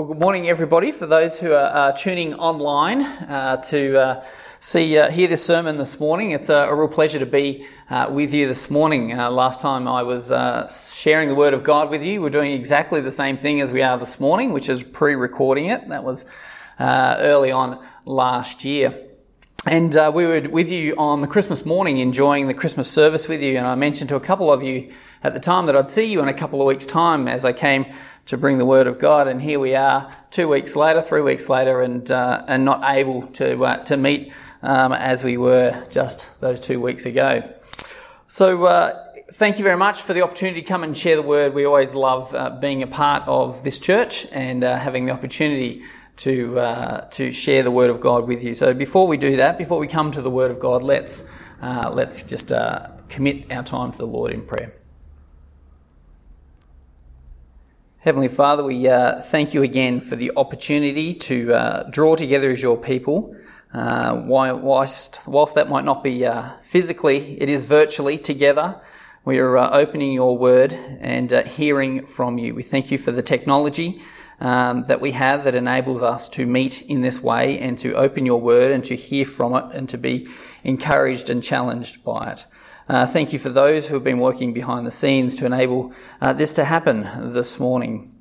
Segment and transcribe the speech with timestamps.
[0.00, 0.92] Well, good morning, everybody.
[0.92, 4.24] For those who are uh, tuning online uh, to uh,
[4.58, 8.08] see uh, hear this sermon this morning, it's a, a real pleasure to be uh,
[8.10, 9.12] with you this morning.
[9.12, 10.32] Uh, last time I was
[10.96, 13.82] sharing the Word of God with you, we're doing exactly the same thing as we
[13.82, 15.86] are this morning, which is pre-recording it.
[15.90, 16.24] That was
[16.80, 18.94] early on last year.
[19.66, 23.58] And we were with you on the Christmas morning, enjoying the Christmas service with you.
[23.58, 26.22] And I mentioned to a couple of you at the time that I'd see you
[26.22, 27.86] in a couple of weeks' time as I came
[28.26, 29.28] to bring the word of God.
[29.28, 33.26] And here we are, two weeks later, three weeks later, and uh, and not able
[33.28, 37.52] to uh, to meet um, as we were just those two weeks ago.
[38.28, 38.64] So.
[38.64, 41.54] Uh, thank you very much for the opportunity to come and share the word.
[41.54, 45.84] We always love uh, being a part of this church and uh, having the opportunity
[46.16, 48.54] to uh, to share the word of God with you.
[48.54, 51.22] So before we do that, before we come to the word of God, let's
[51.62, 52.52] let's just
[53.08, 54.79] commit our time to the Lord in prayer.
[58.02, 62.62] Heavenly Father, we uh, thank you again for the opportunity to uh, draw together as
[62.62, 63.36] your people.
[63.74, 68.80] Uh, whilst, whilst that might not be uh, physically, it is virtually together.
[69.26, 72.54] We are uh, opening your word and uh, hearing from you.
[72.54, 74.00] We thank you for the technology
[74.40, 78.24] um, that we have that enables us to meet in this way and to open
[78.24, 80.26] your word and to hear from it and to be
[80.64, 82.46] encouraged and challenged by it.
[82.90, 86.32] Uh, thank you for those who have been working behind the scenes to enable uh,
[86.32, 88.12] this to happen this morning.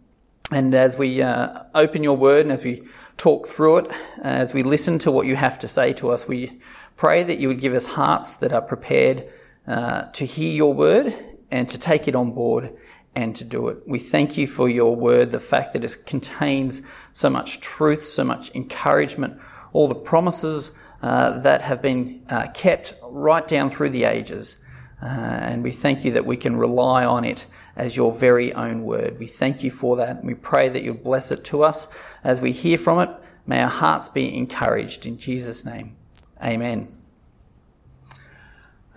[0.51, 2.83] And as we uh, open your word and as we
[3.17, 6.61] talk through it, as we listen to what you have to say to us, we
[6.97, 9.27] pray that you would give us hearts that are prepared
[9.65, 11.15] uh, to hear your word
[11.49, 12.71] and to take it on board
[13.15, 13.79] and to do it.
[13.87, 18.23] We thank you for your word, the fact that it contains so much truth, so
[18.23, 19.41] much encouragement,
[19.73, 24.57] all the promises uh, that have been uh, kept right down through the ages.
[25.01, 28.83] Uh, and we thank you that we can rely on it as your very own
[28.83, 29.17] word.
[29.17, 30.17] We thank you for that.
[30.17, 31.87] And we pray that you'll bless it to us
[32.23, 33.09] as we hear from it.
[33.47, 35.05] May our hearts be encouraged.
[35.05, 35.95] In Jesus' name,
[36.43, 36.89] amen.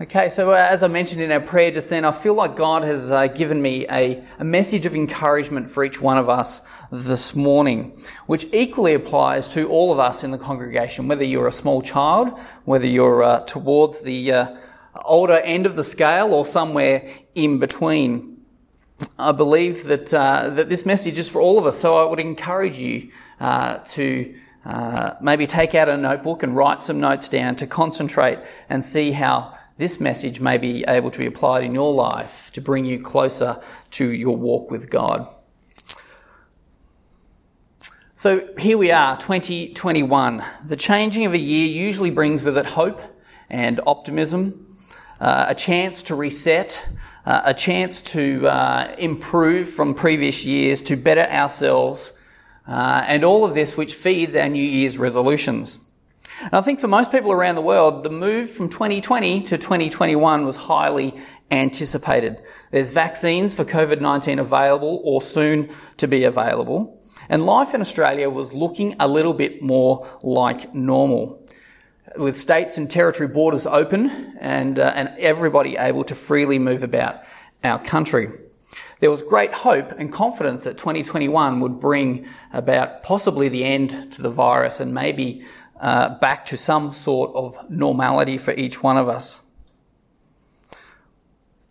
[0.01, 2.83] Okay, so uh, as I mentioned in our prayer just then, I feel like God
[2.83, 6.61] has uh, given me a, a, message of encouragement for each one of us
[6.91, 11.53] this morning, which equally applies to all of us in the congregation, whether you're a
[11.53, 14.57] small child, whether you're uh, towards the uh,
[14.95, 18.43] older end of the scale or somewhere in between.
[19.19, 22.21] I believe that, uh, that this message is for all of us, so I would
[22.21, 23.11] encourage you
[23.41, 24.35] uh, to
[25.21, 28.39] maybe take out a notebook and write some notes down to concentrate
[28.69, 32.61] and see how this message may be able to be applied in your life to
[32.61, 33.61] bring you closer
[33.91, 35.29] to your walk with God.
[38.15, 40.45] So here we are, 2021.
[40.67, 43.01] The changing of a year usually brings with it hope
[43.51, 44.72] and optimism,
[45.23, 46.85] uh, a chance to reset,
[47.25, 52.13] uh, a chance to uh, improve from previous years, to better ourselves,
[52.67, 55.79] uh, and all of this which feeds our New Year's resolutions.
[56.41, 60.45] And I think for most people around the world, the move from 2020 to 2021
[60.45, 61.15] was highly
[61.53, 62.43] anticipated.
[62.73, 67.01] There's vaccines for COVID-19 available or soon to be available.
[67.29, 71.42] And life in Australia was looking a little bit more like normal.
[72.17, 77.23] With states and territory borders open and, uh, and everybody able to freely move about
[77.65, 78.29] our country.
[79.01, 84.23] There was great hope and confidence that 2021 would bring about possibly the end to
[84.23, 85.45] the virus and maybe
[85.81, 89.41] uh, back to some sort of normality for each one of us.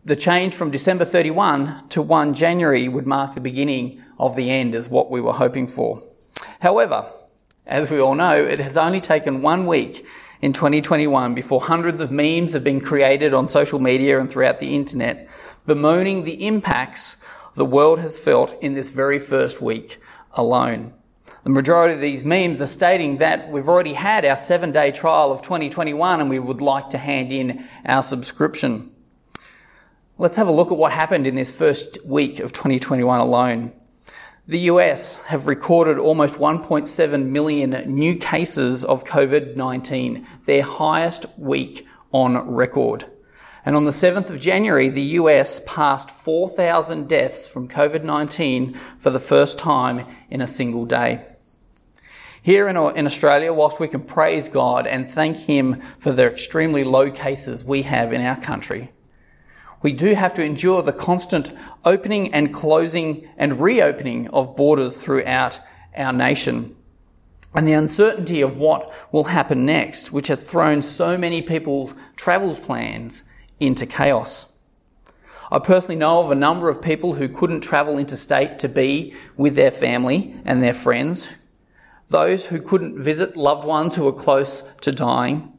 [0.03, 4.75] The change from December 31 to 1 January would mark the beginning of the end,
[4.75, 6.01] is what we were hoping for.
[6.59, 7.07] However,
[7.65, 10.05] as we all know, it has only taken one week
[10.41, 14.75] in 2021 before hundreds of memes have been created on social media and throughout the
[14.75, 15.29] internet
[15.65, 17.17] bemoaning the impacts
[17.55, 19.99] the world has felt in this very first week
[20.33, 20.93] alone.
[21.43, 25.31] The majority of these memes are stating that we've already had our seven day trial
[25.31, 28.91] of 2021 and we would like to hand in our subscription.
[30.17, 33.73] Let's have a look at what happened in this first week of 2021 alone.
[34.51, 42.37] The US have recorded almost 1.7 million new cases of COVID-19, their highest week on
[42.49, 43.05] record.
[43.63, 49.21] And on the 7th of January, the US passed 4,000 deaths from COVID-19 for the
[49.21, 51.23] first time in a single day.
[52.41, 57.09] Here in Australia, whilst we can praise God and thank Him for the extremely low
[57.09, 58.91] cases we have in our country,
[59.81, 61.51] we do have to endure the constant
[61.83, 65.59] opening and closing and reopening of borders throughout
[65.95, 66.75] our nation.
[67.53, 72.59] And the uncertainty of what will happen next, which has thrown so many people's travels
[72.59, 73.23] plans
[73.59, 74.45] into chaos.
[75.51, 79.55] I personally know of a number of people who couldn't travel interstate to be with
[79.55, 81.29] their family and their friends,
[82.07, 85.51] those who couldn't visit loved ones who were close to dying,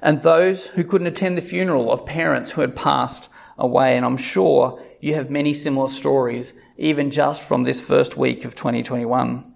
[0.00, 3.28] and those who couldn't attend the funeral of parents who had passed
[3.58, 3.98] away.
[3.98, 8.54] And I'm sure you have many similar stories, even just from this first week of
[8.54, 9.52] 2021.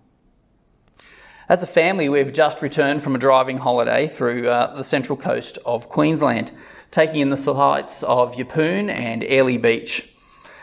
[1.48, 5.56] As a family, we've just returned from a driving holiday through uh, the central coast
[5.64, 6.50] of Queensland,
[6.90, 10.12] taking in the sights of Yeppoon and Airlie Beach.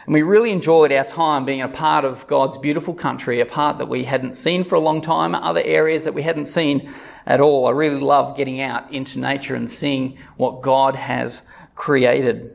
[0.05, 3.77] And we really enjoyed our time being a part of God's beautiful country, a part
[3.77, 6.93] that we hadn't seen for a long time, other areas that we hadn't seen
[7.25, 7.67] at all.
[7.67, 11.43] I really love getting out into nature and seeing what God has
[11.73, 12.53] created.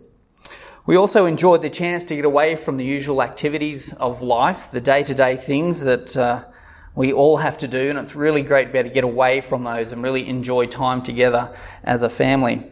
[0.88, 4.81] We also enjoyed the chance to get away from the usual activities of life, the
[4.81, 6.44] day to day things that uh,
[6.94, 9.43] we all have to do, and it's really great to be able to get away
[9.43, 11.55] from those and really enjoy time together
[11.85, 12.62] as a family.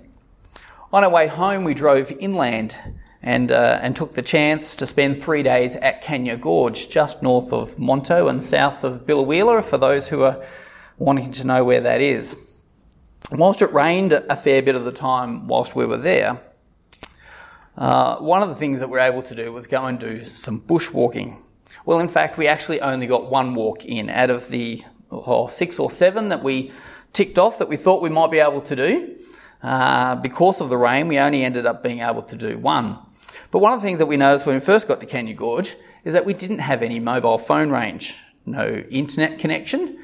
[0.94, 2.74] On our way home, we drove inland
[3.20, 7.52] and, uh, and took the chance to spend three days at Cania Gorge, just north
[7.52, 10.42] of Monto and south of Biloela, for those who are
[10.96, 12.34] wanting to know where that is.
[13.30, 16.40] Whilst it rained a fair bit of the time whilst we were there,
[17.76, 20.24] uh, one of the things that we were able to do was go and do
[20.24, 21.38] some bushwalking.
[21.84, 25.78] Well, in fact, we actually only got one walk in out of the oh, six
[25.78, 26.72] or seven that we
[27.12, 29.16] ticked off that we thought we might be able to do.
[29.62, 32.98] Uh, because of the rain, we only ended up being able to do one.
[33.50, 35.74] But one of the things that we noticed when we first got to Cania Gorge
[36.04, 38.14] is that we didn't have any mobile phone range,
[38.44, 39.98] no internet connection.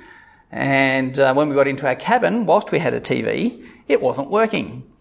[0.51, 4.31] And uh, when we got into our cabin, whilst we had a TV, it wasn't
[4.31, 4.92] working.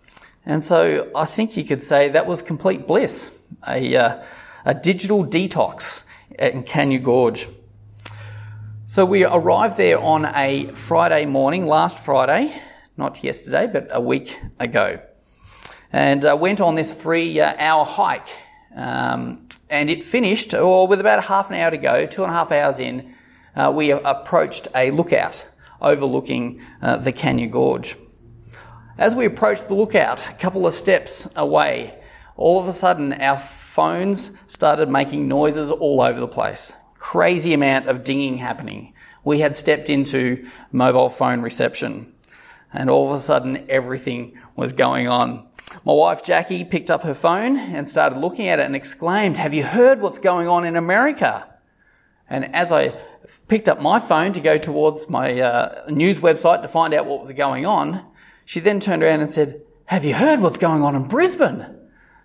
[0.46, 4.24] And so I think you could say that was complete bliss, a, uh,
[4.66, 6.04] a digital detox
[6.38, 7.48] in Cania Gorge.
[8.88, 12.54] So we arrived there on a Friday morning, last Friday,
[12.98, 15.00] not yesterday, but a week ago,
[15.94, 18.28] and uh, went on this three uh, hour hike.
[18.76, 22.34] Um, and it finished, or with about half an hour to go, two and a
[22.34, 23.16] half hours in,
[23.56, 25.48] uh, we approached a lookout
[25.82, 27.96] overlooking uh, the Cania Gorge.
[29.02, 32.00] As we approached the lookout, a couple of steps away,
[32.38, 36.76] all of a sudden our phones started making noises all over the place.
[37.00, 38.94] Crazy amount of dinging happening.
[39.24, 42.14] We had stepped into mobile phone reception
[42.72, 45.48] and all of a sudden everything was going on.
[45.84, 49.56] My wife Jackie picked up her phone and started looking at it and exclaimed, Have
[49.56, 51.52] you heard what's going on in America?
[52.30, 52.94] And as I
[53.48, 57.20] picked up my phone to go towards my uh, news website to find out what
[57.20, 58.06] was going on,
[58.52, 61.74] she then turned around and said, Have you heard what's going on in Brisbane?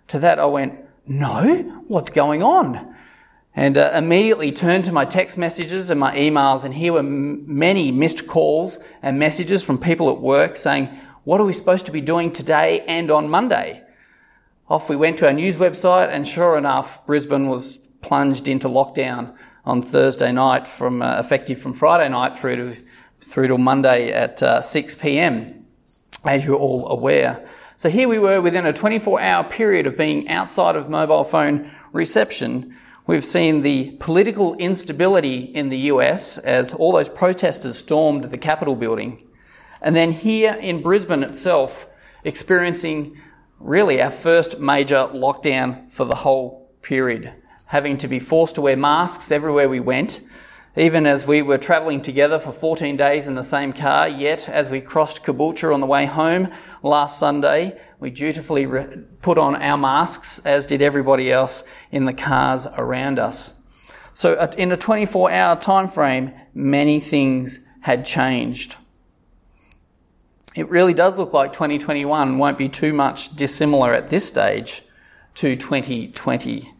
[0.09, 2.93] To that I went, no, what's going on?
[3.55, 7.45] And uh, immediately turned to my text messages and my emails, and here were m-
[7.47, 10.87] many missed calls and messages from people at work saying,
[11.23, 13.81] What are we supposed to be doing today and on Monday?
[14.67, 19.33] Off we went to our news website, and sure enough, Brisbane was plunged into lockdown
[19.63, 22.81] on Thursday night, from uh, effective from Friday night through to
[23.21, 25.56] through to Monday at uh, 6 p.m.
[26.23, 27.47] As you're all aware.
[27.77, 31.71] So here we were within a 24 hour period of being outside of mobile phone
[31.93, 32.75] reception.
[33.05, 38.75] We've seen the political instability in the US as all those protesters stormed the Capitol
[38.75, 39.27] building.
[39.81, 41.87] And then here in Brisbane itself,
[42.23, 43.21] experiencing
[43.59, 47.33] really our first major lockdown for the whole period,
[47.67, 50.21] having to be forced to wear masks everywhere we went,
[50.77, 54.69] even as we were travelling together for 14 days in the same car, yet as
[54.69, 56.49] we crossed Caboolture on the way home
[56.83, 62.13] last Sunday, we dutifully re- put on our masks, as did everybody else in the
[62.13, 63.53] cars around us.
[64.13, 68.75] So in a 24 hour time frame, many things had changed.
[70.55, 74.83] It really does look like 2021 won't be too much dissimilar at this stage
[75.35, 76.71] to 2020.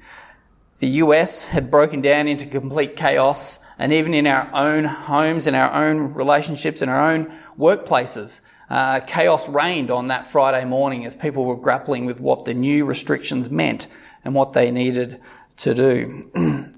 [0.80, 5.56] The US had broken down into complete chaos and even in our own homes, in
[5.56, 8.40] our own relationships, in our own workplaces.
[8.70, 12.84] Uh, chaos reigned on that Friday morning as people were grappling with what the new
[12.84, 13.88] restrictions meant
[14.26, 15.22] and what they needed
[15.56, 16.30] to do.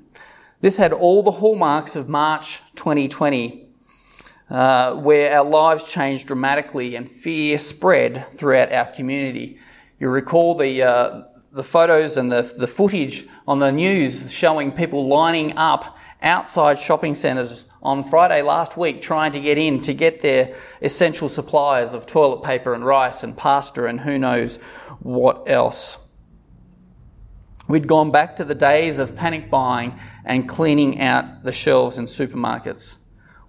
[0.61, 3.67] this had all the hallmarks of March 2020,
[4.51, 9.59] uh, where our lives changed dramatically and fear spread throughout our community.
[9.99, 15.07] You recall the uh, the photos and the, the footage on the news showing people
[15.07, 20.21] lining up outside shopping centres on Friday last week trying to get in to get
[20.21, 24.57] their essential supplies of toilet paper and rice and pasta and who knows
[24.99, 25.97] what else.
[27.67, 32.05] We'd gone back to the days of panic buying and cleaning out the shelves in
[32.05, 32.97] supermarkets.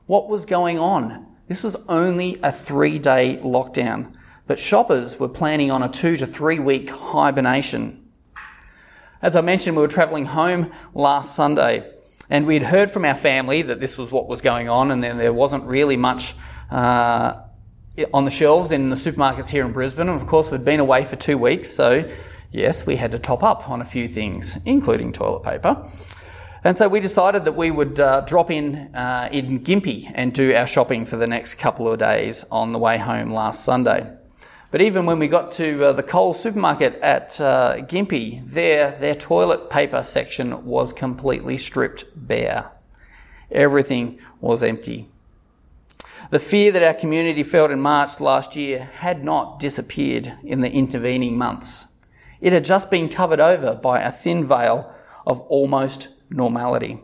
[0.06, 1.26] What was going on?
[1.48, 4.14] This was only a three day lockdown,
[4.46, 8.08] but shoppers were planning on a two to three week hibernation.
[9.22, 11.90] As I mentioned, we were travelling home last Sunday
[12.30, 15.18] and we'd heard from our family that this was what was going on and then
[15.18, 16.34] there wasn't really much
[16.70, 17.42] uh,
[18.14, 20.08] on the shelves in the supermarkets here in Brisbane.
[20.08, 22.08] And of course, we'd been away for two weeks, so
[22.52, 25.84] yes, we had to top up on a few things, including toilet paper.
[26.62, 30.54] And so we decided that we would uh, drop in uh, in Gympie and do
[30.54, 34.19] our shopping for the next couple of days on the way home last Sunday.
[34.70, 39.16] But even when we got to uh, the Coles supermarket at uh, Gympie, there, their
[39.16, 42.70] toilet paper section was completely stripped bare.
[43.50, 45.08] Everything was empty.
[46.30, 50.70] The fear that our community felt in March last year had not disappeared in the
[50.70, 51.86] intervening months.
[52.40, 54.94] It had just been covered over by a thin veil
[55.26, 57.00] of almost normality.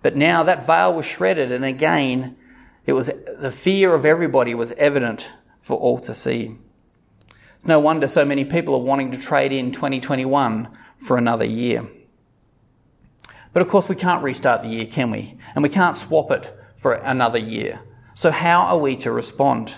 [0.00, 2.36] But now that veil was shredded, and again,
[2.86, 6.56] it was the fear of everybody was evident for all to see.
[7.58, 11.88] It's no wonder so many people are wanting to trade in 2021 for another year.
[13.52, 15.36] But of course, we can't restart the year, can we?
[15.56, 17.80] And we can't swap it for another year.
[18.14, 19.76] So, how are we to respond?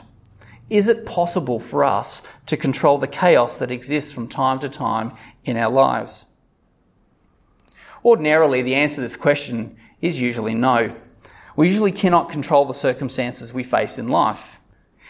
[0.68, 5.12] Is it possible for us to control the chaos that exists from time to time
[5.46, 6.26] in our lives?
[8.04, 10.94] Ordinarily, the answer to this question is usually no.
[11.56, 14.60] We usually cannot control the circumstances we face in life.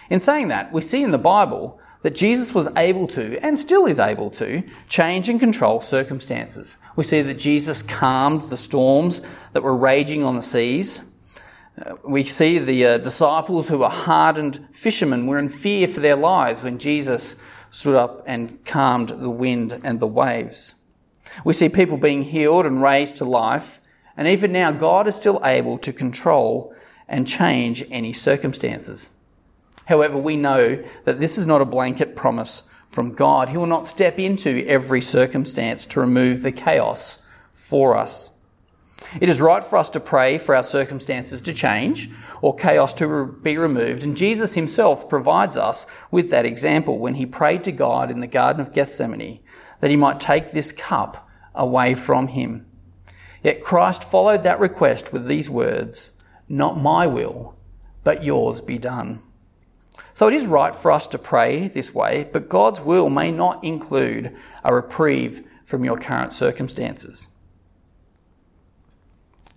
[0.09, 3.87] In saying that, we see in the Bible that Jesus was able to, and still
[3.87, 6.77] is able to, change and control circumstances.
[6.97, 9.21] We see that Jesus calmed the storms
[9.53, 11.03] that were raging on the seas.
[11.81, 16.17] Uh, we see the uh, disciples who were hardened fishermen were in fear for their
[16.17, 17.37] lives when Jesus
[17.71, 20.75] stood up and calmed the wind and the waves.
[21.45, 23.81] We see people being healed and raised to life,
[24.17, 26.75] and even now God is still able to control
[27.09, 29.11] and change any circumstances.
[29.91, 33.49] However, we know that this is not a blanket promise from God.
[33.49, 37.19] He will not step into every circumstance to remove the chaos
[37.51, 38.31] for us.
[39.21, 42.09] It is right for us to pray for our circumstances to change
[42.41, 47.27] or chaos to be removed, and Jesus himself provides us with that example when he
[47.27, 49.41] prayed to God in the Garden of Gethsemane
[49.81, 52.65] that he might take this cup away from him.
[53.43, 56.13] Yet Christ followed that request with these words,
[56.49, 57.57] Not my will,
[58.05, 59.23] but yours be done.
[60.21, 63.65] So it is right for us to pray this way, but God's will may not
[63.65, 67.29] include a reprieve from your current circumstances.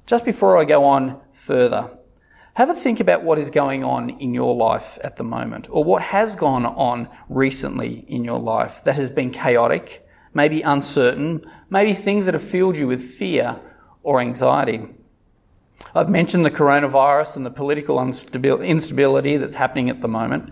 [0.05, 1.97] Just before I go on further,
[2.53, 5.83] have a think about what is going on in your life at the moment, or
[5.83, 11.91] what has gone on recently in your life that has been chaotic, maybe uncertain, maybe
[11.91, 13.59] things that have filled you with fear
[14.01, 14.95] or anxiety.
[15.95, 20.51] I've mentioned the coronavirus and the political instability that's happening at the moment.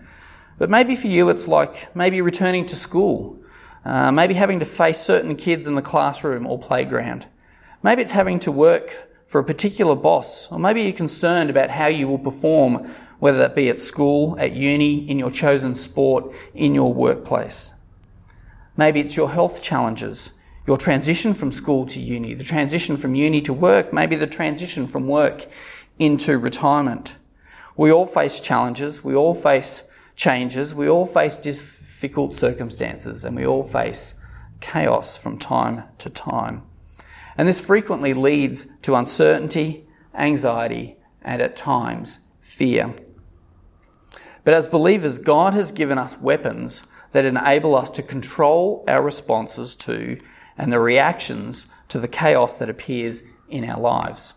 [0.57, 3.39] But maybe for you, it's like maybe returning to school,
[3.83, 7.25] uh, maybe having to face certain kids in the classroom or playground.
[7.81, 11.87] Maybe it's having to work for a particular boss, or maybe you're concerned about how
[11.87, 16.75] you will perform, whether that be at school, at uni, in your chosen sport, in
[16.75, 17.73] your workplace.
[18.77, 20.33] Maybe it's your health challenges
[20.67, 24.87] your transition from school to uni, the transition from uni to work, maybe the transition
[24.87, 25.47] from work
[25.97, 27.17] into retirement.
[27.75, 29.83] We all face challenges, we all face
[30.15, 34.15] changes, we all face difficult circumstances, and we all face
[34.59, 36.63] chaos from time to time.
[37.37, 42.93] And this frequently leads to uncertainty, anxiety, and at times fear.
[44.43, 49.75] But as believers, God has given us weapons that enable us to control our responses
[49.75, 50.17] to
[50.61, 54.35] and the reactions to the chaos that appears in our lives.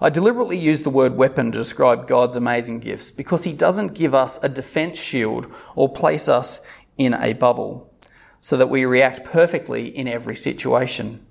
[0.00, 4.14] I deliberately use the word weapon to describe God's amazing gifts because He doesn't give
[4.14, 6.60] us a defense shield or place us
[6.96, 7.92] in a bubble
[8.40, 11.26] so that we react perfectly in every situation.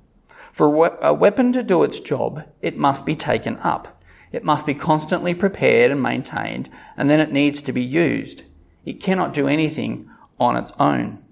[0.52, 4.04] For a weapon to do its job, it must be taken up.
[4.34, 8.44] It must be constantly prepared and maintained, and then it needs to be used.
[8.84, 11.24] It cannot do anything on its own.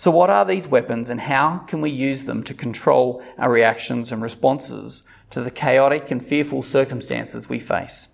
[0.00, 4.12] So, what are these weapons and how can we use them to control our reactions
[4.12, 8.08] and responses to the chaotic and fearful circumstances we face?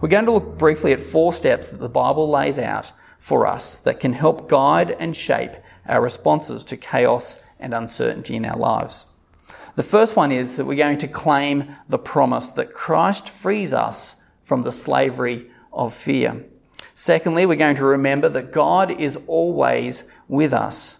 [0.00, 3.78] We're going to look briefly at four steps that the Bible lays out for us
[3.78, 5.56] that can help guide and shape
[5.88, 9.06] our responses to chaos and uncertainty in our lives.
[9.74, 14.22] The first one is that we're going to claim the promise that Christ frees us
[14.44, 16.46] from the slavery of fear.
[16.98, 20.96] Secondly, we're going to remember that God is always with us.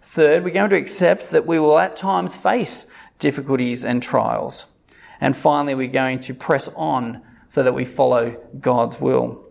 [0.00, 2.86] Third, we're going to accept that we will at times face
[3.18, 4.64] difficulties and trials.
[5.20, 7.20] And finally, we're going to press on
[7.50, 9.44] so that we follow God's will.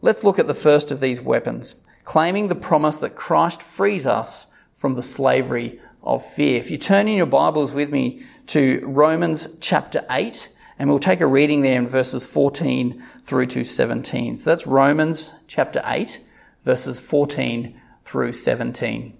[0.00, 4.46] Let's look at the first of these weapons, claiming the promise that Christ frees us
[4.72, 6.56] from the slavery of fear.
[6.56, 11.20] If you turn in your Bibles with me to Romans chapter 8, and we'll take
[11.20, 14.36] a reading there in verses 14 through to 17.
[14.36, 16.20] So that's Romans chapter 8,
[16.62, 19.14] verses 14 through 17.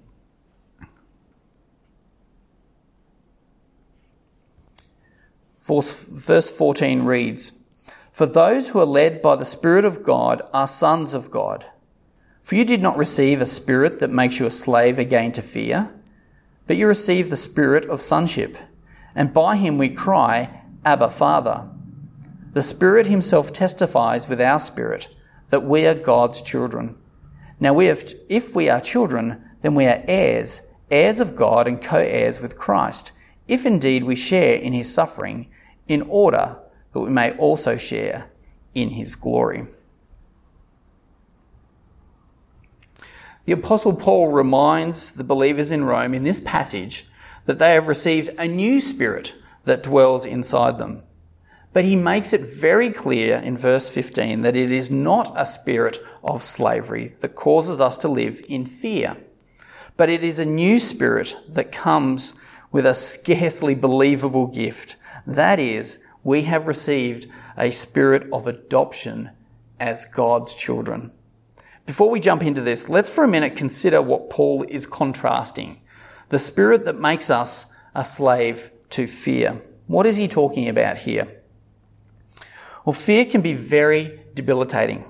[5.67, 7.53] Verse 14 reads,
[8.11, 11.67] For those who are led by the Spirit of God are sons of God.
[12.41, 15.93] For you did not receive a spirit that makes you a slave again to fear,
[16.67, 18.57] but you received the spirit of sonship,
[19.15, 20.58] and by him we cry,
[20.89, 21.69] Abba, Father.
[22.55, 25.09] The Spirit Himself testifies with our spirit
[25.51, 26.97] that we are God's children.
[27.61, 31.83] Now, we have, if we are children, then we are heirs, heirs of God and
[31.83, 33.13] co heirs with Christ,
[33.47, 35.51] if indeed we share in His suffering
[35.89, 36.59] in order
[36.93, 38.31] that we may also share
[38.75, 39.67] in his glory.
[43.45, 47.07] The Apostle Paul reminds the believers in Rome in this passage
[47.47, 49.35] that they have received a new spirit
[49.69, 51.05] that dwells inside them.
[51.73, 55.99] But he makes it very clear in verse 15 that it is not a spirit
[56.25, 59.17] of slavery that causes us to live in fear,
[59.97, 62.35] but it is a new spirit that comes
[62.73, 64.97] with a scarcely believable gift
[65.29, 67.27] that is, we have received
[67.59, 69.29] a spirit of adoption
[69.79, 71.13] as God's children.
[71.85, 75.83] Before we jump into this, let's for a minute consider what Paul is contrasting.
[76.31, 79.61] The spirit that makes us a slave to fear.
[79.87, 81.29] What is he talking about here?
[82.85, 85.05] Well, fear can be very debilitating.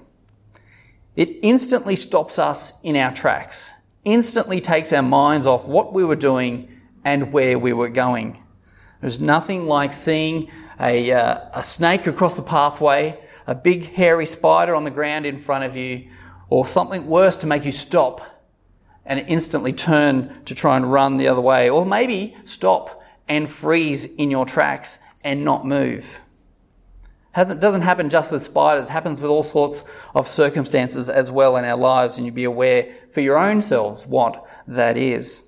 [1.16, 3.72] It instantly stops us in our tracks,
[4.04, 6.68] instantly takes our minds off what we were doing
[7.04, 8.42] and where we were going.
[9.00, 14.74] There's nothing like seeing a, uh, a snake across the pathway, a big hairy spider
[14.74, 16.08] on the ground in front of you,
[16.48, 18.44] or something worse to make you stop
[19.04, 22.97] and instantly turn to try and run the other way, or maybe stop
[23.28, 26.20] and freeze in your tracks and not move.
[27.32, 31.56] Hasn't, doesn't happen just with spiders, it happens with all sorts of circumstances as well
[31.56, 35.42] in our lives, and you be aware for your own selves what that is.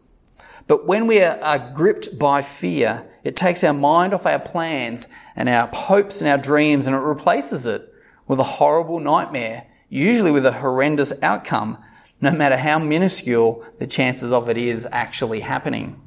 [0.67, 5.49] But when we are gripped by fear, it takes our mind off our plans and
[5.49, 7.93] our hopes and our dreams and it replaces it
[8.29, 11.77] with a horrible nightmare, usually with a horrendous outcome,
[12.21, 16.01] no matter how minuscule the chances of it is actually happening.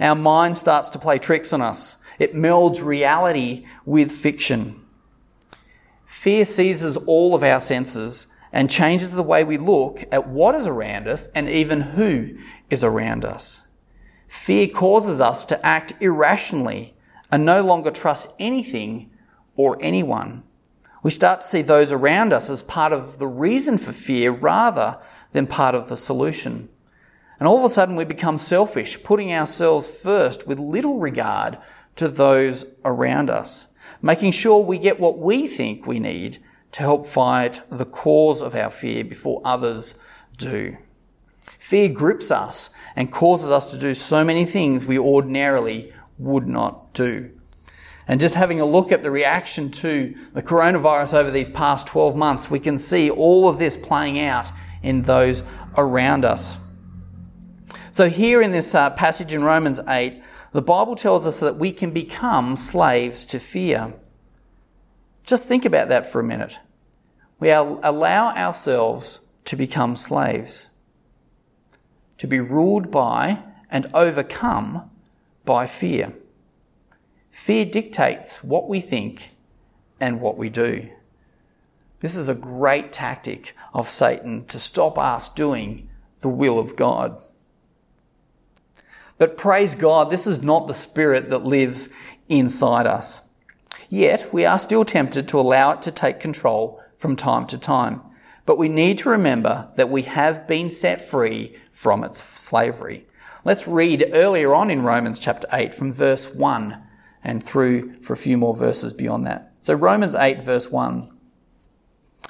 [0.00, 1.96] Our mind starts to play tricks on us.
[2.18, 4.84] It melds reality with fiction.
[6.06, 10.66] Fear seizes all of our senses and changes the way we look at what is
[10.66, 12.38] around us and even who
[12.70, 13.66] is around us.
[14.28, 16.94] Fear causes us to act irrationally
[17.30, 19.10] and no longer trust anything
[19.56, 20.42] or anyone.
[21.02, 24.98] We start to see those around us as part of the reason for fear rather
[25.32, 26.68] than part of the solution.
[27.38, 31.58] And all of a sudden we become selfish, putting ourselves first with little regard
[31.96, 33.68] to those around us,
[34.00, 36.38] making sure we get what we think we need
[36.72, 39.94] to help fight the cause of our fear before others
[40.36, 40.76] do.
[41.58, 46.92] Fear grips us and causes us to do so many things we ordinarily would not
[46.92, 47.30] do.
[48.08, 52.14] And just having a look at the reaction to the coronavirus over these past 12
[52.14, 54.50] months, we can see all of this playing out
[54.82, 55.42] in those
[55.76, 56.58] around us.
[57.96, 61.72] So, here in this uh, passage in Romans 8, the Bible tells us that we
[61.72, 63.94] can become slaves to fear.
[65.24, 66.58] Just think about that for a minute.
[67.40, 70.68] We allow ourselves to become slaves
[72.18, 74.90] to be ruled by and overcome
[75.46, 76.12] by fear.
[77.30, 79.30] Fear dictates what we think
[79.98, 80.90] and what we do.
[82.00, 85.88] This is a great tactic of Satan to stop us doing
[86.20, 87.22] the will of God.
[89.18, 91.88] But praise God, this is not the spirit that lives
[92.28, 93.22] inside us.
[93.88, 98.02] Yet, we are still tempted to allow it to take control from time to time.
[98.44, 103.06] But we need to remember that we have been set free from its slavery.
[103.44, 106.82] Let's read earlier on in Romans chapter 8 from verse 1
[107.22, 109.52] and through for a few more verses beyond that.
[109.60, 111.12] So Romans 8 verse 1.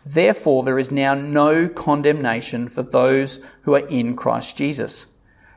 [0.04, 5.06] Therefore there is now no condemnation for those who are in Christ Jesus.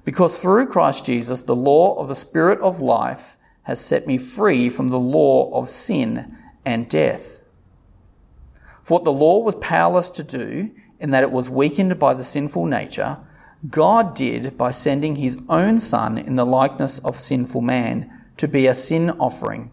[0.05, 4.69] Because through Christ Jesus the law of the Spirit of life has set me free
[4.69, 7.41] from the law of sin and death.
[8.83, 12.23] For what the law was powerless to do, in that it was weakened by the
[12.23, 13.19] sinful nature,
[13.69, 18.67] God did by sending his own Son in the likeness of sinful man to be
[18.67, 19.71] a sin offering.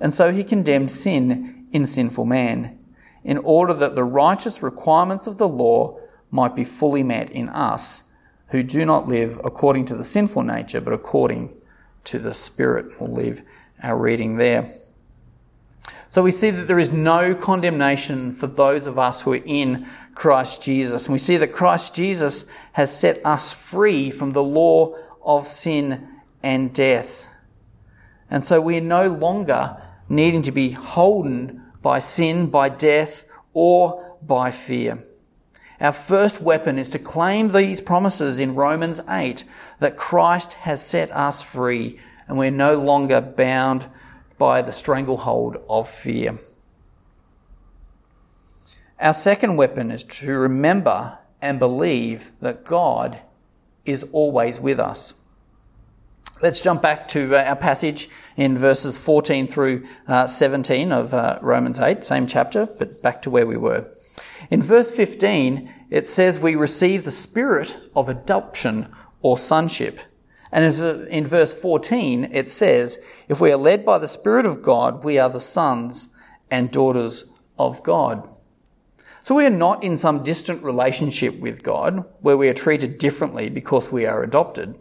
[0.00, 2.78] And so he condemned sin in sinful man,
[3.22, 5.98] in order that the righteous requirements of the law
[6.30, 8.04] might be fully met in us,
[8.48, 11.54] who do not live according to the sinful nature, but according
[12.04, 13.00] to the Spirit.
[13.00, 13.42] We'll leave
[13.82, 14.70] our reading there.
[16.08, 19.86] So we see that there is no condemnation for those of us who are in
[20.14, 21.06] Christ Jesus.
[21.06, 26.08] And we see that Christ Jesus has set us free from the law of sin
[26.42, 27.28] and death.
[28.30, 29.76] And so we are no longer
[30.08, 35.04] needing to be holden by sin, by death, or by fear.
[35.80, 39.44] Our first weapon is to claim these promises in Romans 8
[39.78, 43.86] that Christ has set us free and we're no longer bound
[44.38, 46.38] by the stranglehold of fear.
[49.00, 53.20] Our second weapon is to remember and believe that God
[53.84, 55.14] is always with us.
[56.42, 61.38] Let's jump back to uh, our passage in verses 14 through uh, 17 of uh,
[61.42, 63.86] Romans 8, same chapter, but back to where we were.
[64.50, 70.00] In verse 15, it says we receive the spirit of adoption or sonship.
[70.50, 74.62] And uh, in verse 14, it says, if we are led by the Spirit of
[74.62, 76.08] God, we are the sons
[76.50, 77.26] and daughters
[77.58, 78.28] of God.
[79.20, 83.50] So we are not in some distant relationship with God where we are treated differently
[83.50, 84.78] because we are adopted.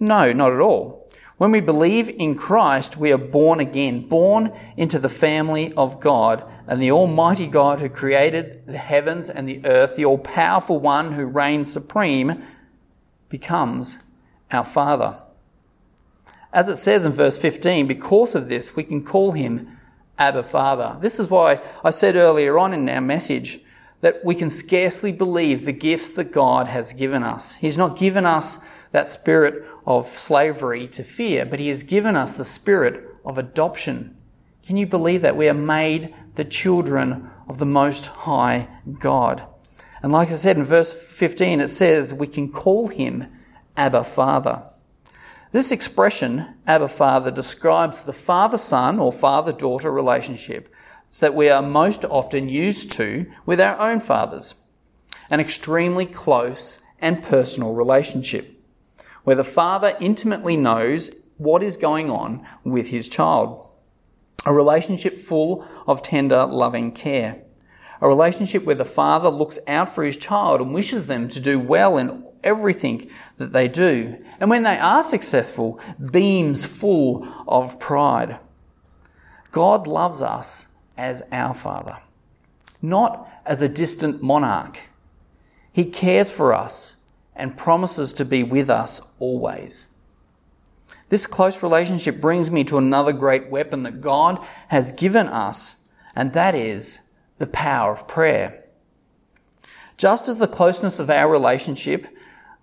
[0.00, 1.10] No, not at all.
[1.36, 6.50] When we believe in Christ, we are born again, born into the family of God
[6.66, 11.12] and the Almighty God who created the heavens and the earth, the all powerful one
[11.12, 12.42] who reigns supreme,
[13.28, 13.98] becomes
[14.50, 15.22] our Father.
[16.52, 19.78] As it says in verse 15, because of this, we can call him
[20.18, 20.98] Abba Father.
[21.00, 23.60] This is why I said earlier on in our message
[24.02, 27.56] that we can scarcely believe the gifts that God has given us.
[27.56, 28.58] He's not given us
[28.90, 34.16] that spirit of slavery to fear, but He has given us the spirit of adoption.
[34.62, 35.36] Can you believe that?
[35.36, 38.68] We are made the children of the Most High
[38.98, 39.42] God.
[40.02, 43.26] And like I said in verse 15, it says we can call Him
[43.76, 44.64] Abba Father.
[45.52, 50.72] This expression, Abba Father, describes the father son or father daughter relationship
[51.20, 54.54] that we are most often used to with our own fathers.
[55.28, 58.58] An extremely close and personal relationship
[59.24, 63.68] where the father intimately knows what is going on with his child.
[64.44, 67.42] A relationship full of tender, loving care.
[68.00, 71.60] A relationship where the father looks out for his child and wishes them to do
[71.60, 74.18] well in everything that they do.
[74.40, 75.78] And when they are successful,
[76.10, 78.38] beams full of pride.
[79.52, 81.98] God loves us as our Father,
[82.80, 84.78] not as a distant monarch.
[85.72, 86.96] He cares for us
[87.36, 89.86] and promises to be with us always.
[91.12, 95.76] This close relationship brings me to another great weapon that God has given us,
[96.16, 97.00] and that is
[97.36, 98.64] the power of prayer.
[99.98, 102.06] Just as the closeness of our relationship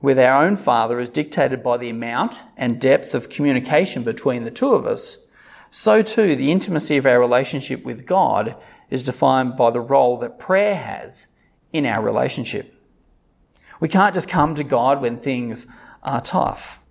[0.02, 4.50] with our own Father is dictated by the amount and depth of communication between the
[4.50, 5.20] two of us,
[5.70, 8.56] so too the intimacy of our relationship with God
[8.90, 11.28] is defined by the role that prayer has
[11.72, 12.74] in our relationship.
[13.80, 15.68] We can't just come to God when things
[16.02, 16.82] are tough.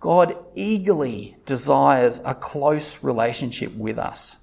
[0.00, 4.38] God eagerly desires a close relationship with us.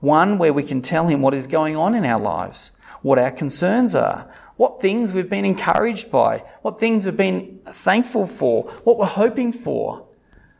[0.00, 3.30] One where we can tell Him what is going on in our lives, what our
[3.30, 8.96] concerns are, what things we've been encouraged by, what things we've been thankful for, what
[8.96, 10.06] we're hoping for,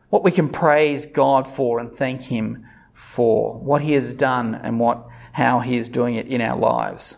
[0.09, 4.79] what we can praise God for and thank Him for, what He has done and
[4.79, 7.17] what, how He is doing it in our lives.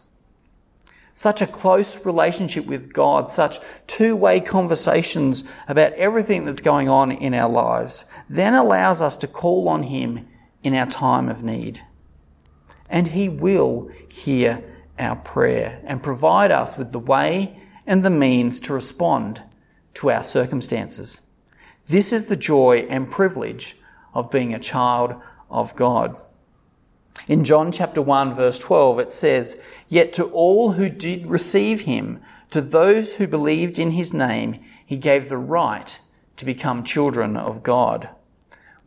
[1.19, 7.33] Such a close relationship with God, such two-way conversations about everything that's going on in
[7.33, 10.29] our lives, then allows us to call on Him
[10.63, 11.81] in our time of need.
[12.89, 14.63] And He will hear
[14.97, 19.43] our prayer and provide us with the way and the means to respond
[19.95, 21.19] to our circumstances.
[21.87, 23.75] This is the joy and privilege
[24.13, 25.15] of being a child
[25.49, 26.15] of God.
[27.29, 32.21] In John chapter 1 verse 12 it says, Yet to all who did receive him,
[32.49, 35.99] to those who believed in his name, he gave the right
[36.37, 38.09] to become children of God.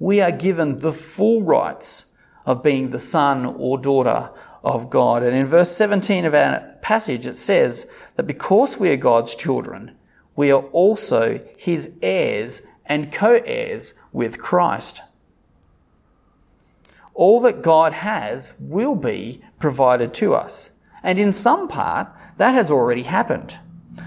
[0.00, 2.06] We are given the full rights
[2.44, 4.30] of being the son or daughter
[4.64, 5.22] of God.
[5.22, 9.96] And in verse 17 of our passage, it says that because we are God's children,
[10.34, 15.02] we are also his heirs and co-heirs with Christ.
[17.14, 20.70] All that God has will be provided to us.
[21.02, 23.58] And in some part, that has already happened.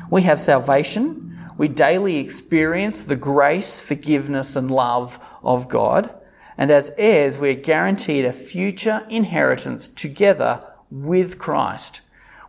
[0.09, 1.37] We have salvation.
[1.57, 6.09] We daily experience the grace, forgiveness, and love of God.
[6.57, 12.01] And as heirs, we are guaranteed a future inheritance together with Christ,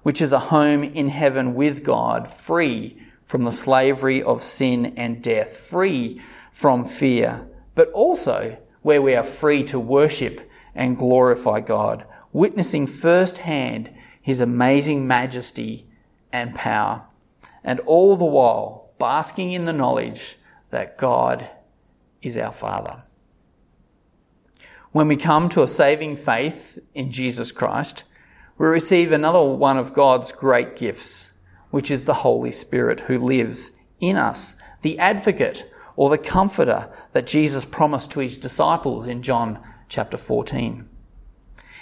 [0.03, 5.23] which is a home in heaven with God, free from the slavery of sin and
[5.23, 12.07] death, free from fear, but also where we are free to worship and glorify God,
[12.33, 13.91] witnessing firsthand
[14.23, 15.85] his amazing majesty
[16.33, 17.03] and power,
[17.65, 20.37] and all the while basking in the knowledge
[20.71, 21.51] that God
[22.23, 23.03] is our Father.
[24.93, 28.05] When we come to a saving faith in Jesus Christ,
[28.57, 31.33] we receive another one of God's great gifts,
[31.71, 37.27] which is the Holy Spirit who lives in us, the advocate or the comforter that
[37.27, 40.89] Jesus promised to his disciples in John chapter 14.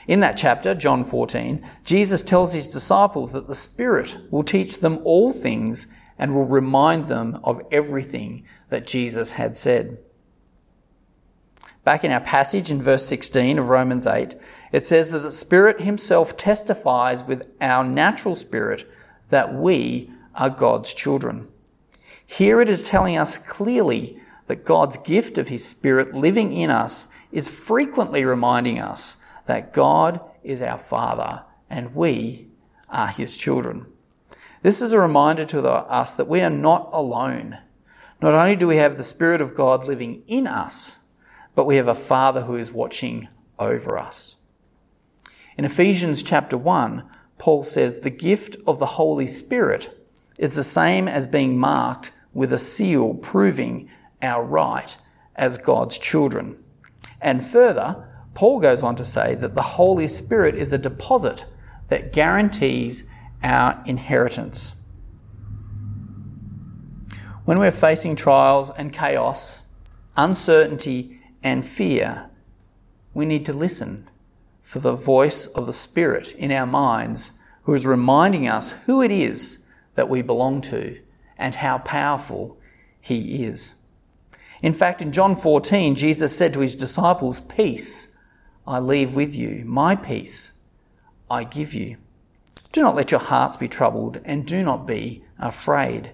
[0.07, 5.01] In that chapter, John 14, Jesus tells his disciples that the Spirit will teach them
[5.05, 5.87] all things
[6.19, 9.99] and will remind them of everything that Jesus had said.
[11.85, 14.35] Back in our passage in verse 16 of Romans 8,
[14.73, 18.91] it says that the Spirit Himself testifies with our natural spirit
[19.29, 21.49] that we are God's children.
[22.37, 24.19] Here it is telling us clearly
[24.49, 29.17] that God's gift of His Spirit living in us is frequently reminding us
[29.47, 32.49] that God is our Father and we
[32.89, 33.87] are His children.
[34.63, 37.59] This is a reminder to us that we are not alone.
[38.21, 40.99] Not only do we have the Spirit of God living in us,
[41.55, 43.29] but we have a Father who is watching
[43.61, 44.39] over us.
[45.57, 49.97] In Ephesians chapter 1, Paul says the gift of the Holy Spirit
[50.37, 53.89] is the same as being marked with a seal proving
[54.21, 54.97] our right
[55.37, 56.63] as God's children.
[57.21, 61.47] And further, Paul goes on to say that the Holy Spirit is a deposit
[61.89, 63.05] that guarantees
[63.43, 64.75] our inheritance.
[67.45, 69.63] When we're facing trials and chaos,
[70.17, 72.31] uncertainty and fear,
[73.13, 74.09] we need to listen
[74.63, 77.33] for the voice of the Spirit in our minds
[77.65, 79.59] who is reminding us who it is
[79.95, 80.99] that we belong to
[81.39, 82.59] and how powerful
[83.01, 83.75] He is.
[84.63, 88.17] In fact, in John 14, Jesus said to His disciples, Peace
[88.67, 90.53] I leave with you, my peace
[91.31, 91.99] I give you.
[92.73, 96.13] Do not let your hearts be troubled and do not be afraid.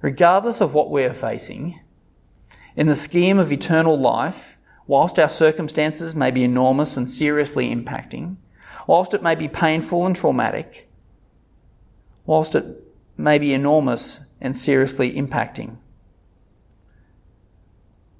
[0.00, 1.80] Regardless of what we are facing,
[2.76, 8.36] in the scheme of eternal life, whilst our circumstances may be enormous and seriously impacting,
[8.86, 10.90] whilst it may be painful and traumatic,
[12.26, 12.64] whilst it
[13.16, 15.76] may be enormous and seriously impacting,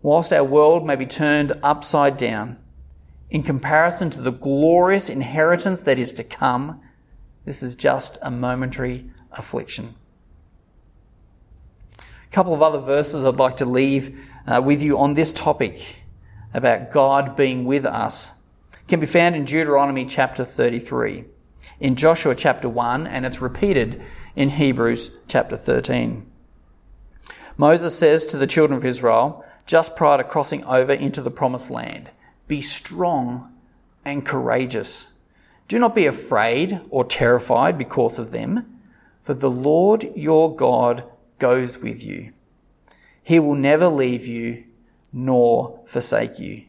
[0.03, 2.59] whilst our world may be turned upside down,
[3.31, 6.81] in comparison to the glorious inheritance that is to come,
[7.45, 9.95] this is just a momentary affliction.
[11.99, 16.03] A couple of other verses I'd like to leave uh, with you on this topic
[16.53, 18.31] about God being with us
[18.87, 21.25] can be found in Deuteronomy chapter 33,
[21.81, 24.03] in Joshua chapter 1, and it's repeated
[24.37, 26.31] in Hebrews chapter 13.
[27.57, 31.71] Moses says to the children of Israel, just prior to crossing over into the promised
[31.71, 32.11] land,
[32.49, 33.53] Be strong
[34.05, 35.09] and courageous.
[35.69, 38.81] Do not be afraid or terrified because of them,
[39.21, 41.05] for the Lord your God
[41.39, 42.33] goes with you.
[43.23, 44.65] He will never leave you
[45.13, 46.65] nor forsake you.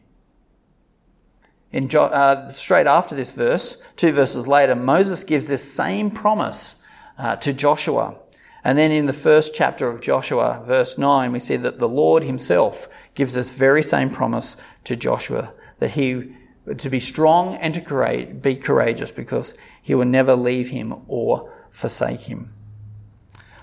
[1.72, 6.75] In, uh, straight after this verse, two verses later, Moses gives this same promise
[7.18, 8.16] uh, to Joshua.
[8.64, 12.24] And then in the first chapter of Joshua, verse 9, we see that the Lord
[12.24, 16.32] himself gives this very same promise to Joshua that he
[16.78, 22.22] to be strong and to be courageous because he will never leave him or forsake
[22.22, 22.48] him.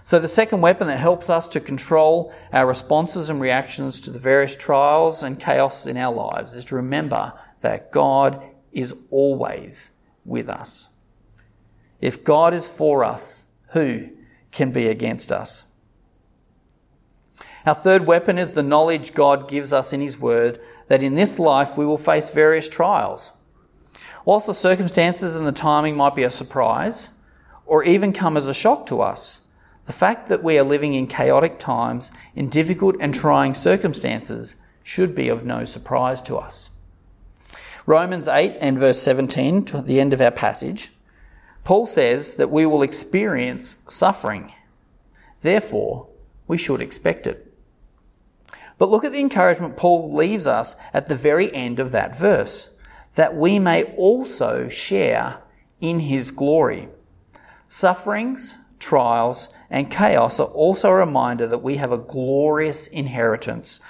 [0.04, 4.20] So, the second weapon that helps us to control our responses and reactions to the
[4.20, 9.92] various trials and chaos in our lives is to remember that God is always
[10.26, 10.90] with us.
[12.04, 14.10] If God is for us, who
[14.52, 15.64] can be against us?
[17.66, 21.40] Our third weapon is the knowledge God gives us in His Word that in this
[21.40, 23.32] life we will face various trials.
[24.26, 27.14] Whilst the circumstances and the timing might be a surprise,
[27.66, 29.40] or even come as a shock to us,
[29.86, 35.16] the fact that we are living in chaotic times, in difficult and trying circumstances, should
[35.16, 36.70] be of no surprise to us.
[37.86, 40.92] Romans 8 and verse 17, to the end of our passage,
[41.64, 44.54] Paul says that we will experience suffering.
[45.42, 46.08] Therefore,
[46.48, 47.54] we should expect it.
[48.78, 52.70] But look at the encouragement Paul leaves us at the very end of that verse
[53.16, 55.42] that we may also share
[55.80, 56.90] in his glory.
[57.70, 63.82] Sufferings, trials, and chaos are also a reminder that we have a glorious inheritance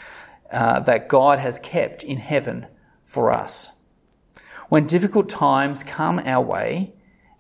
[0.52, 2.68] uh, that God has kept in heaven
[3.04, 3.72] for us.
[4.70, 6.94] When difficult times come our way,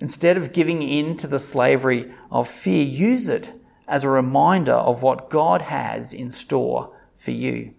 [0.04, 3.54] instead of giving in to the slavery of fear, use it
[3.88, 7.74] as a reminder of what God has in store for you.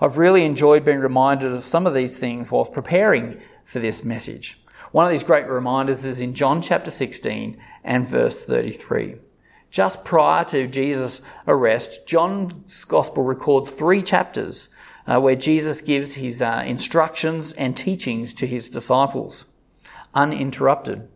[0.00, 4.58] I've really enjoyed being reminded of some of these things whilst preparing for this message.
[4.92, 9.16] One of these great reminders is in John chapter 16 and verse 33.
[9.70, 14.70] Just prior to Jesus' arrest, John's gospel records three chapters
[15.06, 19.44] uh, where Jesus gives his uh, instructions and teachings to his disciples,
[20.16, 21.08] uninterrupted.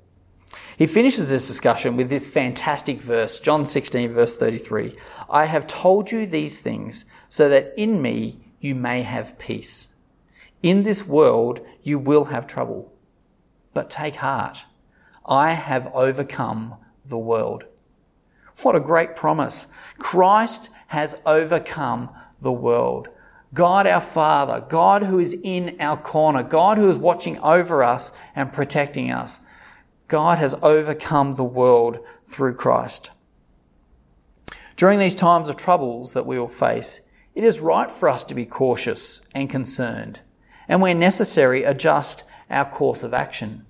[0.76, 4.94] He finishes this discussion with this fantastic verse, John 16, verse 33.
[5.28, 9.88] I have told you these things so that in me you may have peace.
[10.62, 12.92] In this world you will have trouble,
[13.74, 14.66] but take heart.
[15.26, 17.64] I have overcome the world.
[18.62, 19.66] What a great promise.
[19.98, 22.10] Christ has overcome
[22.40, 23.08] the world.
[23.52, 28.12] God our Father, God who is in our corner, God who is watching over us
[28.36, 29.40] and protecting us.
[30.06, 33.10] God has overcome the world through Christ.
[34.76, 37.00] During these times of troubles that we will face,
[37.34, 40.20] it is right for us to be cautious and concerned,
[40.68, 43.66] and where necessary, adjust our course of action.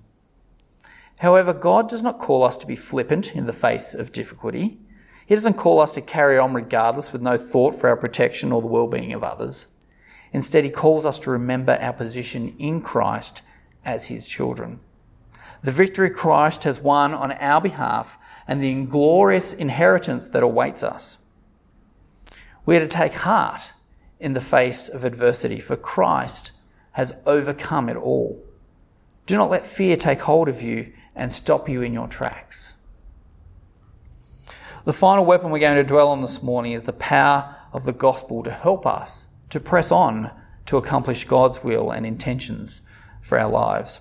[1.19, 4.79] However, God does not call us to be flippant in the face of difficulty.
[5.31, 8.61] He doesn't call us to carry on regardless with no thought for our protection or
[8.61, 9.69] the well-being of others.
[10.33, 13.43] Instead, he calls us to remember our position in Christ
[13.85, 14.81] as his children.
[15.63, 21.19] The victory Christ has won on our behalf and the inglorious inheritance that awaits us.
[22.67, 23.73] We are to take heart
[24.19, 26.51] in the face of adversity, for Christ
[26.95, 28.43] has overcome it all.
[29.27, 32.75] Do not let fear take hold of you and stop you in your tracks.
[34.85, 37.93] The final weapon we're going to dwell on this morning is the power of the
[37.93, 40.31] gospel to help us to press on
[40.67, 42.81] to accomplish God's will and intentions
[43.21, 44.01] for our lives.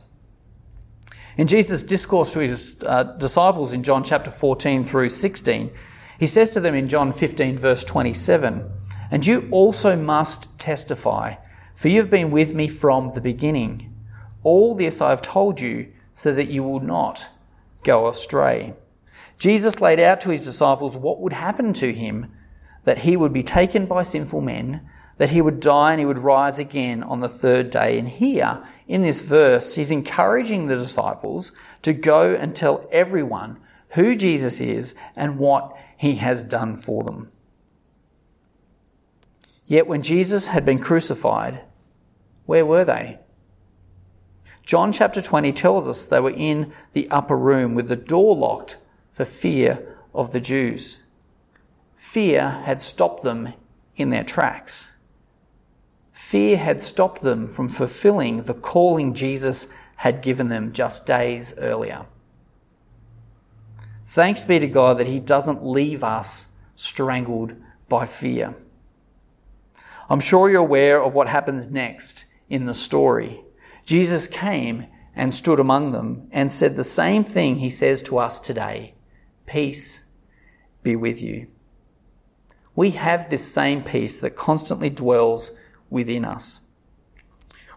[1.36, 5.72] In Jesus' discourse to his uh, disciples in John chapter 14 through 16,
[6.18, 8.70] he says to them in John 15, verse 27,
[9.12, 11.36] And you also must testify,
[11.76, 13.94] for you have been with me from the beginning.
[14.44, 17.28] All this I have told you so that you will not
[17.84, 18.76] go astray.
[19.40, 22.32] Jesus laid out to his disciples what would happen to him
[22.84, 24.82] that he would be taken by sinful men,
[25.18, 27.98] that he would die and he would rise again on the third day.
[27.98, 34.16] And here, in this verse, he's encouraging the disciples to go and tell everyone who
[34.16, 37.32] Jesus is and what he has done for them.
[39.66, 41.62] Yet when Jesus had been crucified,
[42.46, 43.20] where were they?
[44.66, 48.78] John chapter 20 tells us they were in the upper room with the door locked
[49.20, 51.00] for fear of the Jews.
[51.98, 53.52] Fear had stopped them
[53.98, 54.94] in their tracks.
[56.14, 62.06] Fear had stopped them from fulfilling the calling Jesus had given them just days earlier.
[64.06, 67.56] Thanks be to God that He doesn't leave us strangled
[67.90, 68.56] by fear.
[70.10, 73.42] I'm sure you're aware of what happens next in the story.
[73.84, 78.40] Jesus came and stood among them and said the same thing he says to us
[78.40, 78.94] today
[79.50, 80.04] Peace
[80.84, 81.48] be with you.
[82.76, 85.52] We have this same peace that constantly dwells
[85.90, 86.60] within us.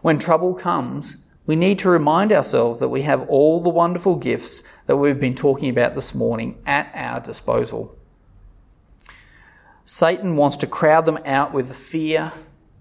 [0.03, 4.61] When trouble comes, we need to remind ourselves that we have all the wonderful gifts
[4.85, 7.97] that we've been talking about this morning at our disposal.
[9.83, 12.33] Satan wants to crowd them out with fear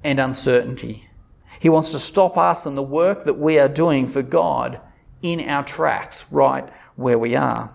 [0.05, 1.09] and uncertainty.
[1.59, 4.83] He wants to stop us and the work that we are doing for God
[5.23, 7.71] in our tracks right where we are.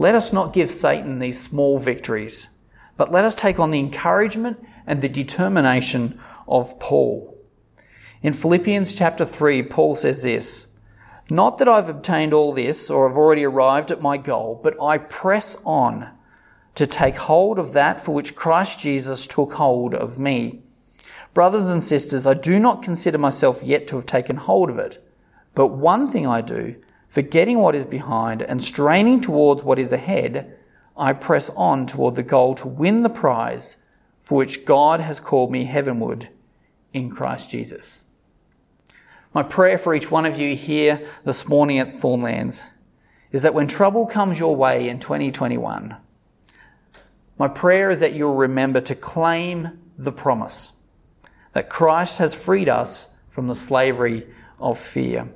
[0.00, 2.48] Let us not give Satan these small victories,
[2.96, 7.38] but let us take on the encouragement and the determination of Paul.
[8.22, 10.68] In Philippians chapter 3, Paul says this
[11.28, 14.96] Not that I've obtained all this or have already arrived at my goal, but I
[14.96, 16.08] press on
[16.76, 20.62] to take hold of that for which Christ Jesus took hold of me.
[21.34, 24.96] Brothers and sisters, I do not consider myself yet to have taken hold of it.
[25.54, 26.76] But one thing I do,
[27.10, 30.56] forgetting what is behind and straining towards what is ahead,
[30.96, 33.78] I press on toward the goal to win the prize
[34.20, 36.28] for which God has called me heavenward
[36.92, 38.04] in Christ Jesus.
[39.34, 42.64] My prayer for each one of you here this morning at Thornlands
[43.32, 45.96] is that when trouble comes your way in 2021,
[47.38, 50.70] my prayer is that you'll remember to claim the promise
[51.54, 54.28] that Christ has freed us from the slavery
[54.60, 55.28] of fear.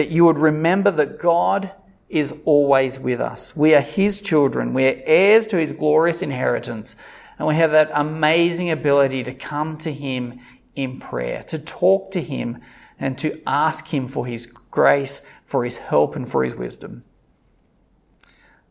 [0.00, 1.72] That you would remember that God
[2.08, 3.54] is always with us.
[3.54, 4.72] We are His children.
[4.72, 6.96] We are heirs to His glorious inheritance.
[7.38, 10.40] And we have that amazing ability to come to Him
[10.74, 12.62] in prayer, to talk to Him
[12.98, 17.04] and to ask Him for His grace, for His help, and for His wisdom.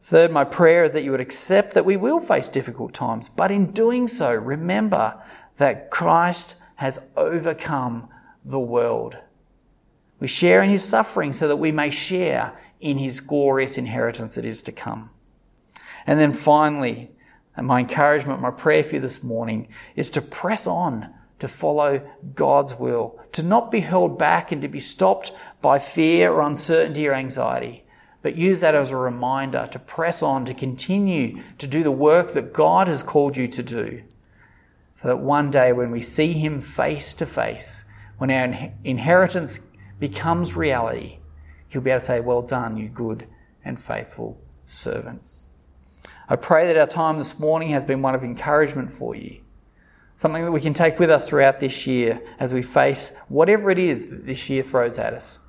[0.02, 3.52] Third, my prayer is that you would accept that we will face difficult times, but
[3.52, 5.22] in doing so, remember
[5.58, 8.10] that Christ has overcome
[8.44, 9.20] the world.
[10.20, 14.46] We share in his suffering so that we may share in his glorious inheritance that
[14.46, 15.10] is to come.
[16.06, 17.12] And then finally,
[17.56, 22.02] and my encouragement, my prayer for you this morning is to press on to follow
[22.36, 27.08] God's will, to not be held back and to be stopped by fear or uncertainty
[27.08, 27.86] or anxiety,
[28.22, 32.34] but use that as a reminder to press on, to continue to do the work
[32.34, 34.04] that God has called you to do.
[34.94, 37.86] So that one day when we see Him face to face,
[38.18, 39.62] when our inheritance
[40.00, 41.20] becomes reality,
[41.68, 43.28] He'll be able to say, Well done, you good
[43.64, 45.28] and faithful servant.
[46.28, 49.41] I pray that our time this morning has been one of encouragement for you.
[50.16, 53.80] Something that we can take with us throughout this year as we face whatever it
[53.80, 55.39] is that this year throws at us.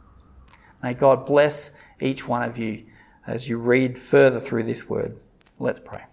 [0.82, 2.84] May God bless each one of you
[3.26, 5.18] as you read further through this word.
[5.58, 6.04] Let's pray.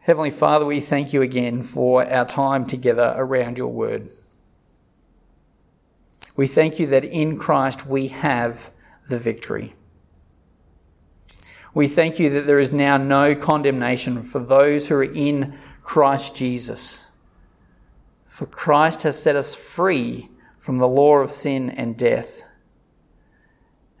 [0.00, 4.10] Heavenly Father, we thank you again for our time together around your word.
[6.36, 8.70] We thank you that in Christ we have
[9.08, 9.74] the victory.
[11.72, 16.34] We thank you that there is now no condemnation for those who are in Christ
[16.34, 17.06] Jesus.
[18.26, 20.28] For Christ has set us free
[20.58, 22.44] from the law of sin and death.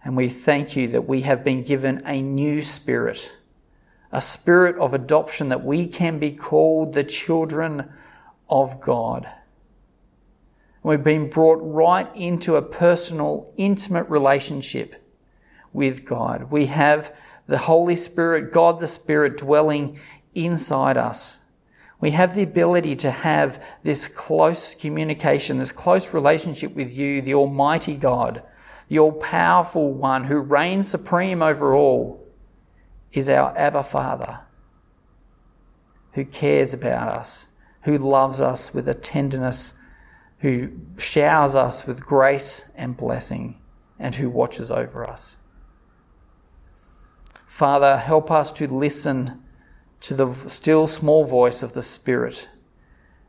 [0.04, 3.32] And we thank you that we have been given a new spirit,
[4.10, 7.92] a spirit of adoption that we can be called the children
[8.48, 9.28] of God.
[10.82, 14.94] We've been brought right into a personal, intimate relationship
[15.72, 16.50] with God.
[16.50, 17.14] We have
[17.46, 19.98] the Holy Spirit, God the Spirit, dwelling
[20.34, 21.40] inside us.
[22.00, 27.34] We have the ability to have this close communication, this close relationship with you, the
[27.34, 28.42] Almighty God
[28.90, 32.26] the all powerful one who reigns supreme over all,
[33.12, 34.40] is our Abba Father,
[36.14, 37.46] who cares about us,
[37.82, 39.74] who loves us with a tenderness,
[40.40, 43.60] who showers us with grace and blessing,
[43.98, 45.36] and who watches over us.
[47.46, 49.42] Father, help us to listen
[50.00, 52.48] to the still small voice of the Spirit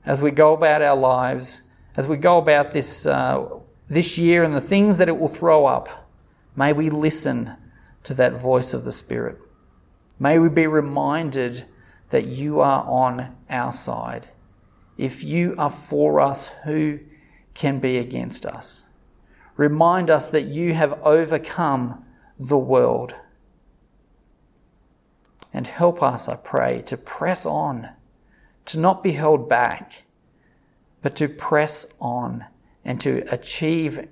[0.05, 1.61] as we go about our lives,
[1.95, 3.47] as we go about this uh,
[3.89, 6.09] this year and the things that it will throw up,
[6.55, 7.55] may we listen
[8.03, 9.37] to that voice of the Spirit.
[10.17, 11.65] May we be reminded
[12.09, 14.29] that you are on our side.
[15.01, 16.99] If you are for us, who
[17.55, 18.85] can be against us?
[19.57, 22.05] Remind us that you have overcome
[22.37, 23.15] the world.
[25.51, 27.89] And help us, I pray, to press on,
[28.65, 30.03] to not be held back,
[31.01, 32.45] but to press on
[32.85, 34.07] and to achieve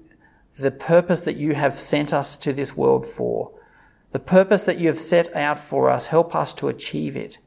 [0.57, 3.51] the purpose that you have sent us to this world for.
[4.11, 7.37] The purpose that you have set out for us, help us to achieve it.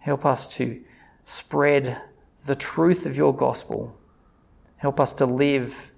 [0.00, 0.82] Help us to
[1.22, 2.02] spread
[2.46, 3.96] the truth of your gospel.
[4.76, 5.92] Help us to live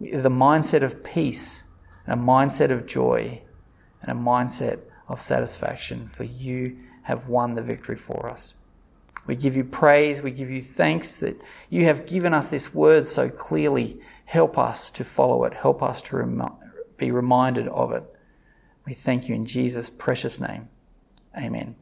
[0.00, 1.64] the mindset of peace,
[2.06, 3.40] and a mindset of joy,
[4.02, 8.54] and a mindset of satisfaction, for you have won the victory for us.
[9.26, 10.20] We give you praise.
[10.20, 11.40] We give you thanks that
[11.70, 14.00] you have given us this word so clearly.
[14.26, 15.54] Help us to follow it.
[15.54, 16.56] Help us to rem-
[16.96, 18.04] be reminded of it.
[18.84, 20.68] We thank you in Jesus' precious name.
[21.38, 21.76] Amen.